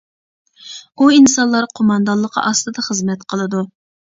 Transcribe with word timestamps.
ئۇ 1.03 1.09
ئىنسانلار 1.17 1.67
قوماندانلىقى 1.81 2.45
ئاستىدا 2.47 2.89
خىزمەت 2.89 3.31
قىلىدۇ. 3.35 3.63